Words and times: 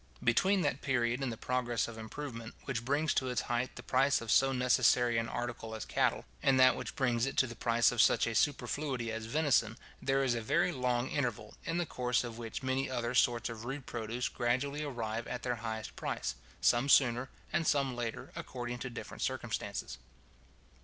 Between 0.23 0.61
that 0.61 0.81
period 0.81 1.21
in 1.21 1.29
the 1.29 1.37
progress 1.37 1.87
of 1.87 1.95
improvement, 1.95 2.55
which 2.65 2.83
brings 2.83 3.13
to 3.13 3.29
its 3.29 3.41
height 3.41 3.75
the 3.75 3.83
price 3.83 4.19
of 4.19 4.31
so 4.31 4.51
necessary 4.51 5.19
an 5.19 5.29
article 5.29 5.75
as 5.75 5.85
cattle, 5.85 6.25
and 6.41 6.59
that 6.59 6.75
which 6.75 6.95
brings 6.95 7.25
to 7.25 7.29
it 7.29 7.35
the 7.47 7.55
price 7.55 7.91
of 7.91 8.01
such 8.01 8.25
a 8.25 8.33
superfluity 8.33 9.11
as 9.11 9.27
venison, 9.27 9.77
there 10.01 10.23
is 10.23 10.33
a 10.33 10.41
very 10.41 10.71
long 10.71 11.07
interval, 11.11 11.53
in 11.65 11.77
the 11.77 11.85
course 11.85 12.23
of 12.23 12.39
which 12.39 12.63
many 12.63 12.89
other 12.89 13.13
sorts 13.13 13.47
of 13.47 13.63
rude 13.63 13.85
produce 13.85 14.27
gradually 14.27 14.83
arrive 14.83 15.27
at 15.27 15.43
their 15.43 15.57
highest 15.57 15.95
price, 15.95 16.33
some 16.61 16.89
sooner 16.89 17.29
and 17.53 17.67
some 17.67 17.95
later, 17.95 18.31
according 18.35 18.79
to 18.79 18.89
different 18.89 19.21
circumstances. 19.21 19.99